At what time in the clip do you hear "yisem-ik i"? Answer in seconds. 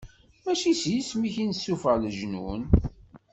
0.93-1.45